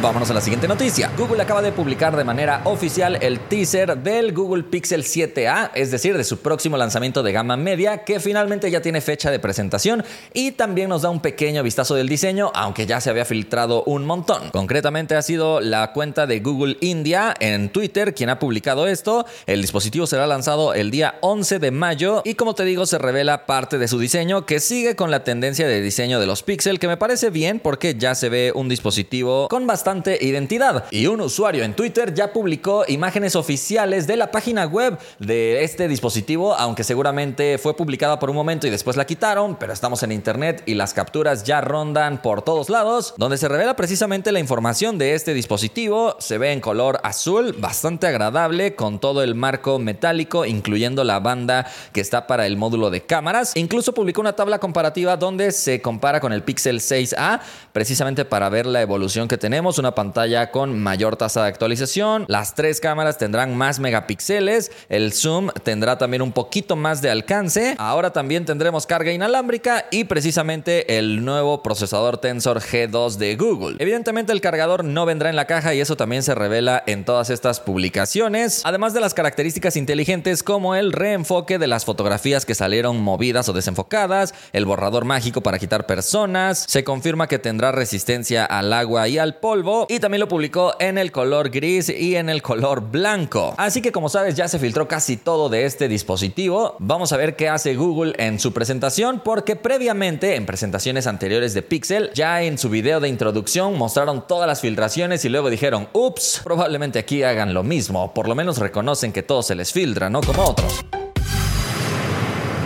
Vámonos 0.00 0.30
a 0.30 0.34
la 0.34 0.40
siguiente 0.40 0.68
noticia. 0.68 1.10
Google 1.18 1.42
acaba 1.42 1.60
de 1.60 1.72
publicar 1.72 2.16
de 2.16 2.22
manera 2.22 2.60
oficial 2.64 3.18
el 3.20 3.40
teaser 3.40 3.98
del 3.98 4.32
Google 4.32 4.62
Pixel 4.62 5.02
7a, 5.02 5.72
es 5.74 5.90
decir, 5.90 6.16
de 6.16 6.22
su 6.22 6.38
próximo 6.38 6.76
lanzamiento 6.76 7.24
de 7.24 7.32
gama 7.32 7.56
media, 7.56 8.04
que 8.04 8.20
finalmente 8.20 8.70
ya 8.70 8.80
tiene 8.80 9.00
fecha 9.00 9.32
de 9.32 9.40
presentación 9.40 10.04
y 10.32 10.52
también 10.52 10.88
nos 10.88 11.02
da 11.02 11.10
un 11.10 11.18
pequeño 11.18 11.64
vistazo 11.64 11.96
del 11.96 12.08
diseño, 12.08 12.52
aunque 12.54 12.86
ya 12.86 13.00
se 13.00 13.10
había 13.10 13.24
filtrado 13.24 13.82
un 13.84 14.04
montón. 14.04 14.50
Concretamente 14.50 15.16
ha 15.16 15.22
sido 15.22 15.60
la 15.60 15.92
cuenta 15.92 16.28
de 16.28 16.38
Google 16.38 16.76
India 16.80 17.34
en 17.40 17.68
Twitter 17.68 18.14
quien 18.14 18.30
ha 18.30 18.38
publicado 18.38 18.86
esto. 18.86 19.26
El 19.46 19.62
dispositivo 19.62 20.06
será 20.06 20.28
lanzado 20.28 20.74
el 20.74 20.92
día 20.92 21.16
11 21.22 21.58
de 21.58 21.72
mayo 21.72 22.22
y 22.24 22.34
como 22.34 22.54
te 22.54 22.64
digo 22.64 22.86
se 22.86 22.98
revela 22.98 23.46
parte 23.46 23.78
de 23.78 23.88
su 23.88 23.98
diseño 23.98 24.46
que 24.46 24.60
sigue 24.60 24.94
con 24.94 25.10
la 25.10 25.24
tendencia 25.24 25.66
de 25.66 25.80
diseño 25.80 26.20
de 26.20 26.26
los 26.26 26.44
Pixel, 26.44 26.78
que 26.78 26.86
me 26.86 26.96
parece 26.96 27.30
bien 27.30 27.58
porque 27.58 27.96
ya 27.96 28.14
se 28.14 28.28
ve 28.28 28.52
un 28.54 28.68
dispositivo 28.68 29.48
con 29.48 29.66
bastante 29.66 29.87
identidad. 30.20 30.84
Y 30.90 31.06
un 31.06 31.20
usuario 31.20 31.64
en 31.64 31.74
Twitter 31.74 32.12
ya 32.14 32.32
publicó 32.32 32.84
imágenes 32.88 33.36
oficiales 33.36 34.06
de 34.06 34.16
la 34.16 34.30
página 34.30 34.66
web 34.66 34.98
de 35.18 35.64
este 35.64 35.88
dispositivo, 35.88 36.54
aunque 36.54 36.84
seguramente 36.84 37.58
fue 37.58 37.76
publicada 37.76 38.18
por 38.18 38.30
un 38.30 38.36
momento 38.36 38.66
y 38.66 38.70
después 38.70 38.96
la 38.96 39.06
quitaron, 39.06 39.56
pero 39.56 39.72
estamos 39.72 40.02
en 40.02 40.12
internet 40.12 40.62
y 40.66 40.74
las 40.74 40.92
capturas 40.92 41.44
ya 41.44 41.60
rondan 41.60 42.20
por 42.20 42.42
todos 42.42 42.68
lados, 42.68 43.14
donde 43.16 43.38
se 43.38 43.48
revela 43.48 43.76
precisamente 43.76 44.32
la 44.32 44.40
información 44.40 44.98
de 44.98 45.14
este 45.14 45.34
dispositivo. 45.34 46.16
Se 46.18 46.38
ve 46.38 46.52
en 46.52 46.60
color 46.60 47.00
azul, 47.02 47.54
bastante 47.58 48.06
agradable, 48.06 48.74
con 48.74 48.98
todo 48.98 49.22
el 49.22 49.34
marco 49.34 49.78
metálico, 49.78 50.44
incluyendo 50.44 51.04
la 51.04 51.20
banda 51.20 51.66
que 51.92 52.00
está 52.00 52.26
para 52.26 52.46
el 52.46 52.56
módulo 52.56 52.90
de 52.90 53.06
cámaras. 53.06 53.52
Incluso 53.54 53.94
publicó 53.94 54.20
una 54.20 54.34
tabla 54.34 54.58
comparativa 54.58 55.16
donde 55.16 55.52
se 55.52 55.80
compara 55.80 56.20
con 56.20 56.32
el 56.32 56.42
Pixel 56.42 56.80
6A, 56.80 57.40
precisamente 57.72 58.24
para 58.24 58.48
ver 58.48 58.66
la 58.66 58.82
evolución 58.82 59.28
que 59.28 59.38
tenemos 59.38 59.77
una 59.78 59.94
pantalla 59.94 60.50
con 60.50 60.78
mayor 60.78 61.16
tasa 61.16 61.42
de 61.42 61.48
actualización, 61.48 62.24
las 62.28 62.54
tres 62.54 62.80
cámaras 62.80 63.18
tendrán 63.18 63.56
más 63.56 63.80
megapíxeles, 63.80 64.70
el 64.88 65.12
zoom 65.12 65.48
tendrá 65.62 65.98
también 65.98 66.22
un 66.22 66.32
poquito 66.32 66.76
más 66.76 67.02
de 67.02 67.10
alcance, 67.10 67.74
ahora 67.78 68.12
también 68.12 68.44
tendremos 68.44 68.86
carga 68.86 69.12
inalámbrica 69.12 69.86
y 69.90 70.04
precisamente 70.04 70.98
el 70.98 71.24
nuevo 71.24 71.62
procesador 71.62 72.18
Tensor 72.18 72.60
G2 72.60 73.16
de 73.16 73.36
Google. 73.36 73.76
Evidentemente 73.78 74.32
el 74.32 74.40
cargador 74.40 74.84
no 74.84 75.06
vendrá 75.06 75.30
en 75.30 75.36
la 75.36 75.46
caja 75.46 75.74
y 75.74 75.80
eso 75.80 75.96
también 75.96 76.22
se 76.22 76.34
revela 76.34 76.82
en 76.86 77.04
todas 77.04 77.30
estas 77.30 77.60
publicaciones, 77.60 78.62
además 78.64 78.94
de 78.94 79.00
las 79.00 79.14
características 79.14 79.76
inteligentes 79.76 80.42
como 80.42 80.74
el 80.74 80.92
reenfoque 80.92 81.58
de 81.58 81.66
las 81.66 81.84
fotografías 81.84 82.44
que 82.44 82.54
salieron 82.54 83.00
movidas 83.00 83.48
o 83.48 83.52
desenfocadas, 83.52 84.34
el 84.52 84.64
borrador 84.64 85.04
mágico 85.04 85.42
para 85.42 85.58
quitar 85.58 85.86
personas, 85.86 86.64
se 86.66 86.84
confirma 86.84 87.28
que 87.28 87.38
tendrá 87.38 87.72
resistencia 87.72 88.44
al 88.44 88.72
agua 88.72 89.08
y 89.08 89.18
al 89.18 89.36
polvo, 89.36 89.67
y 89.88 90.00
también 90.00 90.20
lo 90.20 90.28
publicó 90.28 90.74
en 90.78 90.98
el 90.98 91.12
color 91.12 91.50
gris 91.50 91.88
y 91.88 92.16
en 92.16 92.28
el 92.28 92.42
color 92.42 92.90
blanco. 92.90 93.54
Así 93.58 93.82
que 93.82 93.92
como 93.92 94.08
sabes 94.08 94.34
ya 94.34 94.48
se 94.48 94.58
filtró 94.58 94.88
casi 94.88 95.16
todo 95.16 95.48
de 95.48 95.64
este 95.64 95.88
dispositivo. 95.88 96.76
Vamos 96.78 97.12
a 97.12 97.16
ver 97.16 97.36
qué 97.36 97.48
hace 97.48 97.74
Google 97.74 98.14
en 98.18 98.38
su 98.38 98.52
presentación 98.52 99.20
porque 99.24 99.56
previamente 99.56 100.36
en 100.36 100.46
presentaciones 100.46 101.06
anteriores 101.06 101.54
de 101.54 101.62
Pixel 101.62 102.10
ya 102.14 102.42
en 102.42 102.58
su 102.58 102.70
video 102.70 103.00
de 103.00 103.08
introducción 103.08 103.76
mostraron 103.76 104.26
todas 104.26 104.46
las 104.46 104.60
filtraciones 104.60 105.24
y 105.24 105.28
luego 105.28 105.50
dijeron, 105.50 105.88
ups, 105.92 106.40
probablemente 106.42 106.98
aquí 106.98 107.22
hagan 107.22 107.52
lo 107.52 107.62
mismo, 107.62 108.14
por 108.14 108.28
lo 108.28 108.34
menos 108.34 108.58
reconocen 108.58 109.12
que 109.12 109.22
todo 109.22 109.42
se 109.42 109.54
les 109.54 109.72
filtra, 109.72 110.08
no 110.08 110.20
como 110.20 110.44
otros. 110.44 110.84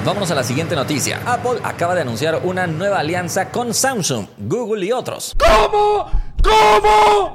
Vámonos 0.04 0.32
a 0.32 0.34
la 0.34 0.42
siguiente 0.42 0.74
noticia. 0.74 1.20
Apple 1.24 1.60
acaba 1.62 1.94
de 1.94 2.00
anunciar 2.00 2.40
una 2.42 2.66
nueva 2.66 2.98
alianza 2.98 3.50
con 3.50 3.72
Samsung, 3.72 4.26
Google 4.36 4.84
y 4.84 4.90
otros. 4.90 5.32
¿Cómo? 5.38 6.10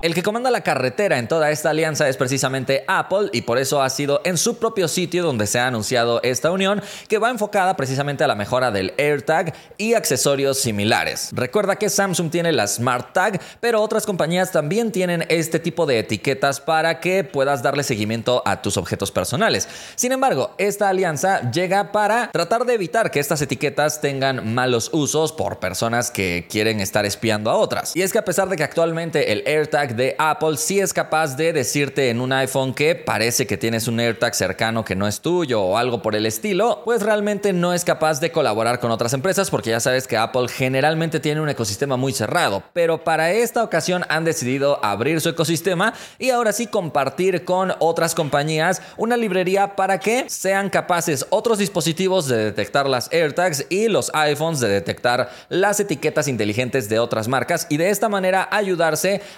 El 0.02 0.14
que 0.14 0.24
comanda 0.24 0.52
la 0.52 0.62
carretera 0.62 1.18
en 1.18 1.28
toda 1.28 1.50
esta 1.50 1.70
alianza 1.70 2.08
es 2.08 2.18
precisamente 2.18 2.84
Apple 2.88 3.30
y 3.34 3.42
por 3.42 3.58
eso 3.58 3.82
ha 3.82 3.90
sido 3.90 4.22
en 4.24 4.38
su 4.38 4.58
propio 4.58 4.88
sitio 4.88 5.24
donde 5.24 5.48
se 5.48 5.60
ha 5.60 5.68
anunciado 5.68 6.22
esta 6.24 6.52
unión 6.52 6.82
que 7.08 7.18
va 7.18 7.30
enfocada 7.30 7.76
precisamente 7.76 8.24
a 8.24 8.28
la 8.28 8.36
mejora 8.36 8.72
del 8.72 8.94
AirTag 8.98 9.54
y 9.78 9.96
accesorios 9.96 10.60
similares. 10.60 11.30
Recuerda 11.34 11.78
que 11.78 11.90
Samsung 11.90 12.30
tiene 12.30 12.52
la 12.52 12.68
Smart 12.68 13.14
Tag, 13.14 13.42
pero 13.60 13.82
otras 13.82 14.06
compañías 14.06 14.52
también 14.52 14.92
tienen 14.92 15.26
este 15.30 15.60
tipo 15.60 15.86
de 15.86 16.00
etiquetas 16.00 16.60
para 16.60 17.00
que 17.00 17.24
puedas 17.24 17.64
darle 17.64 17.84
seguimiento 17.84 18.44
a 18.46 18.62
tus 18.62 18.78
objetos 18.78 19.12
personales. 19.12 19.68
Sin 19.96 20.12
embargo, 20.12 20.52
esta 20.58 20.90
alianza 20.90 21.50
llega 21.52 21.92
para 21.92 22.30
tratar 22.32 22.66
de 22.66 22.76
evitar 22.76 23.10
que 23.10 23.20
estas 23.20 23.42
etiquetas 23.42 24.00
tengan 24.00 24.54
malos 24.54 24.90
usos 24.94 25.34
por 25.34 25.60
personas 25.60 26.12
que 26.12 26.48
quieren 26.50 26.80
estar 26.80 27.06
espiando 27.06 27.50
a 27.50 27.56
otras. 27.56 27.96
Y 27.96 28.04
es 28.04 28.12
que 28.12 28.20
a 28.20 28.26
pesar 28.26 28.48
de 28.50 28.58
que 28.58 28.64
actualmente 28.64 28.97
el 29.00 29.44
AirTag 29.46 29.96
de 29.96 30.16
Apple 30.18 30.58
sí 30.58 30.80
es 30.80 30.92
capaz 30.92 31.36
de 31.38 31.54
decirte 31.54 32.10
en 32.10 32.20
un 32.20 32.34
iPhone 32.34 32.74
que 32.74 32.96
parece 32.96 33.46
que 33.46 33.56
tienes 33.56 33.88
un 33.88 34.00
AirTag 34.00 34.34
cercano 34.34 34.84
que 34.84 34.96
no 34.96 35.08
es 35.08 35.22
tuyo 35.22 35.62
o 35.62 35.78
algo 35.78 36.02
por 36.02 36.16
el 36.16 36.26
estilo, 36.26 36.82
pues 36.84 37.04
realmente 37.04 37.54
no 37.54 37.74
es 37.74 37.86
capaz 37.86 38.20
de 38.20 38.32
colaborar 38.32 38.80
con 38.80 38.90
otras 38.90 39.14
empresas 39.14 39.52
porque 39.52 39.70
ya 39.70 39.80
sabes 39.80 40.08
que 40.08 40.18
Apple 40.18 40.48
generalmente 40.48 41.20
tiene 41.20 41.42
un 41.42 41.50
ecosistema 41.50 41.96
muy 41.96 42.12
cerrado, 42.12 42.64
pero 42.74 43.04
para 43.04 43.32
esta 43.32 43.64
ocasión 43.64 44.04
han 44.10 44.26
decidido 44.26 44.84
abrir 44.84 45.22
su 45.22 45.30
ecosistema 45.30 45.94
y 46.18 46.32
ahora 46.32 46.52
sí 46.52 46.66
compartir 46.66 47.46
con 47.46 47.74
otras 47.78 48.16
compañías 48.16 48.82
una 48.98 49.16
librería 49.16 49.76
para 49.76 50.00
que 50.00 50.28
sean 50.28 50.72
capaces 50.72 51.28
otros 51.30 51.60
dispositivos 51.60 52.28
de 52.28 52.38
detectar 52.46 52.90
las 52.90 53.12
AirTags 53.14 53.68
y 53.70 53.90
los 53.90 54.10
iPhones 54.16 54.60
de 54.60 54.70
detectar 54.70 55.30
las 55.50 55.80
etiquetas 55.80 56.28
inteligentes 56.28 56.90
de 56.90 56.98
otras 56.98 57.28
marcas 57.28 57.68
y 57.70 57.78
de 57.78 57.92
esta 57.92 58.10
manera 58.10 58.48
ayudar 58.52 58.87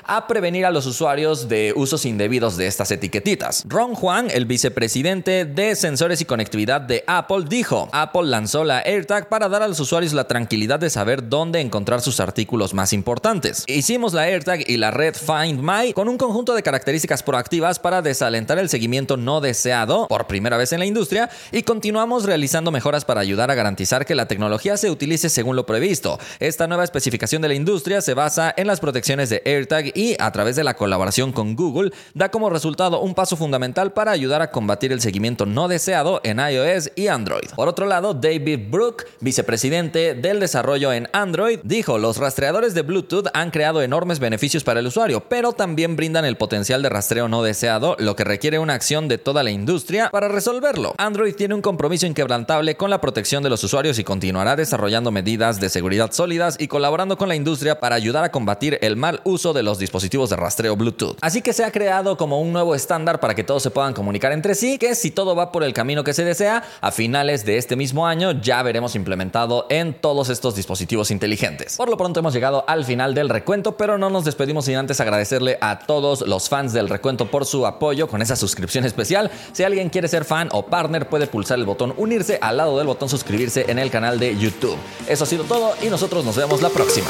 a 0.04 0.28
prevenir 0.28 0.66
a 0.66 0.72
los 0.72 0.86
usuarios 0.86 1.50
de 1.50 1.74
usos 1.76 2.06
indebidos 2.06 2.58
de 2.58 2.68
estas 2.68 2.92
etiquetitas. 2.92 3.64
Ron 3.68 3.96
Juan, 3.96 4.28
el 4.32 4.46
vicepresidente 4.46 5.46
de 5.46 5.76
sensores 5.76 6.22
y 6.22 6.26
conectividad 6.26 6.82
de 6.82 7.04
Apple, 7.08 7.46
dijo, 7.48 7.90
Apple 7.92 8.26
lanzó 8.26 8.64
la 8.64 8.80
AirTag 8.80 9.28
para 9.30 9.50
dar 9.50 9.64
a 9.64 9.68
los 9.68 9.80
usuarios 9.80 10.14
la 10.14 10.28
tranquilidad 10.28 10.80
de 10.80 10.90
saber 10.90 11.30
dónde 11.30 11.62
encontrar 11.62 12.02
sus 12.02 12.20
artículos 12.20 12.74
más 12.74 12.94
importantes. 12.94 13.64
Hicimos 13.68 14.14
la 14.14 14.24
AirTag 14.24 14.70
y 14.70 14.78
la 14.78 14.92
red 14.92 15.16
Find 15.16 15.62
My 15.62 15.94
con 15.94 16.10
un 16.10 16.18
conjunto 16.18 16.54
de 16.54 16.64
características 16.64 17.24
proactivas 17.24 17.80
para 17.80 18.02
desalentar 18.02 18.60
el 18.60 18.70
seguimiento 18.70 19.18
no 19.18 19.42
deseado 19.42 20.08
por 20.08 20.28
primera 20.28 20.58
vez 20.58 20.74
en 20.74 20.80
la 20.80 20.86
industria 20.86 21.30
y 21.52 21.64
continuamos 21.64 22.26
realizando 22.26 22.72
mejoras 22.72 23.06
para 23.06 23.22
ayudar 23.22 23.50
a 23.52 23.56
garantizar 23.56 24.06
que 24.06 24.16
la 24.16 24.28
tecnología 24.28 24.78
se 24.78 24.92
utilice 24.92 25.30
según 25.30 25.56
lo 25.56 25.66
previsto. 25.66 26.20
Esta 26.40 26.68
nueva 26.68 26.84
especificación 26.84 27.42
de 27.42 27.48
la 27.48 27.54
industria 27.54 28.02
se 28.02 28.14
basa 28.14 28.54
en 28.56 28.68
las 28.68 28.80
protecciones 28.80 29.30
de 29.30 29.39
AirTag 29.46 29.98
y 29.98 30.16
a 30.20 30.32
través 30.32 30.56
de 30.56 30.64
la 30.64 30.76
colaboración 30.76 31.32
con 31.32 31.56
Google 31.56 31.92
da 32.14 32.30
como 32.30 32.50
resultado 32.50 33.02
un 33.02 33.14
paso 33.14 33.36
fundamental 33.36 33.94
para 33.94 34.12
ayudar 34.12 34.42
a 34.42 34.52
combatir 34.52 34.92
el 34.92 35.02
seguimiento 35.02 35.46
no 35.46 35.68
deseado 35.68 36.22
en 36.24 36.40
iOS 36.40 36.92
y 36.96 37.08
Android. 37.08 37.50
Por 37.56 37.68
otro 37.68 37.86
lado, 37.86 38.14
David 38.14 38.70
Brook, 38.70 39.06
vicepresidente 39.20 40.16
del 40.16 40.40
desarrollo 40.40 40.94
en 40.94 41.08
Android, 41.14 41.60
dijo, 41.64 41.98
los 41.98 42.18
rastreadores 42.18 42.74
de 42.74 42.82
Bluetooth 42.82 43.28
han 43.34 43.52
creado 43.52 43.82
enormes 43.82 44.20
beneficios 44.20 44.64
para 44.64 44.80
el 44.80 44.88
usuario, 44.88 45.24
pero 45.28 45.54
también 45.54 45.96
brindan 45.96 46.26
el 46.26 46.38
potencial 46.38 46.82
de 46.82 46.90
rastreo 46.90 47.28
no 47.28 47.44
deseado, 47.44 47.96
lo 48.00 48.16
que 48.16 48.24
requiere 48.24 48.60
una 48.60 48.74
acción 48.74 49.08
de 49.08 49.18
toda 49.18 49.44
la 49.44 49.52
industria 49.52 50.10
para 50.12 50.28
resolverlo. 50.28 50.94
Android 50.98 51.36
tiene 51.36 51.56
un 51.56 51.62
compromiso 51.62 52.06
inquebrantable 52.06 52.76
con 52.76 52.90
la 52.90 53.02
protección 53.02 53.44
de 53.44 53.50
los 53.50 53.64
usuarios 53.64 54.00
y 54.00 54.04
continuará 54.04 54.56
desarrollando 54.56 55.12
medidas 55.12 55.60
de 55.60 55.70
seguridad 55.70 56.12
sólidas 56.12 56.58
y 56.60 56.68
colaborando 56.68 57.18
con 57.18 57.28
la 57.28 57.36
industria 57.36 57.80
para 57.80 57.96
ayudar 57.96 58.24
a 58.24 58.32
combatir 58.32 58.78
el 58.82 58.96
mal 58.96 59.22
uso 59.30 59.54
de 59.54 59.64
los 59.64 59.80
dispositivos 59.80 60.30
de 60.30 60.36
rastreo 60.36 60.76
Bluetooth. 60.76 61.18
Así 61.22 61.42
que 61.42 61.54
se 61.54 61.64
ha 61.64 61.72
creado 61.72 62.18
como 62.18 62.42
un 62.42 62.52
nuevo 62.52 62.76
estándar 62.76 63.20
para 63.20 63.36
que 63.36 63.44
todos 63.44 63.64
se 63.64 63.72
puedan 63.72 63.94
comunicar 63.94 64.32
entre 64.32 64.56
sí, 64.56 64.78
que 64.78 64.96
si 64.96 65.12
todo 65.12 65.36
va 65.36 65.52
por 65.52 65.64
el 65.64 65.74
camino 65.74 66.04
que 66.04 66.14
se 66.14 66.24
desea, 66.24 66.64
a 66.82 66.92
finales 66.92 67.46
de 67.46 67.58
este 67.58 67.76
mismo 67.76 68.08
año 68.08 68.32
ya 68.32 68.62
veremos 68.64 68.96
implementado 68.96 69.68
en 69.70 69.94
todos 69.94 70.30
estos 70.30 70.56
dispositivos 70.56 71.12
inteligentes. 71.12 71.78
Por 71.78 71.90
lo 71.90 71.98
pronto 71.98 72.20
hemos 72.20 72.34
llegado 72.34 72.64
al 72.68 72.86
final 72.86 73.14
del 73.14 73.30
recuento, 73.30 73.78
pero 73.78 73.98
no 73.98 74.10
nos 74.10 74.26
despedimos 74.26 74.66
sin 74.66 74.76
antes 74.76 75.00
agradecerle 75.00 75.58
a 75.62 75.80
todos 75.80 76.22
los 76.22 76.50
fans 76.50 76.74
del 76.74 76.90
recuento 76.90 77.30
por 77.30 77.46
su 77.46 77.66
apoyo 77.66 78.08
con 78.08 78.22
esa 78.22 78.36
suscripción 78.36 78.86
especial. 78.86 79.32
Si 79.54 79.64
alguien 79.64 79.90
quiere 79.90 80.08
ser 80.08 80.26
fan 80.26 80.50
o 80.52 80.66
partner, 80.66 81.08
puede 81.08 81.28
pulsar 81.28 81.60
el 81.60 81.66
botón 81.66 81.94
unirse 81.98 82.40
al 82.42 82.58
lado 82.58 82.78
del 82.78 82.88
botón 82.88 83.10
suscribirse 83.10 83.66
en 83.68 83.80
el 83.80 83.92
canal 83.92 84.20
de 84.20 84.38
YouTube. 84.38 84.78
Eso 85.08 85.24
ha 85.24 85.28
sido 85.28 85.44
todo 85.44 85.74
y 85.82 85.88
nosotros 85.88 86.26
nos 86.26 86.36
vemos 86.36 86.62
la 86.62 86.70
próxima. 86.70 87.08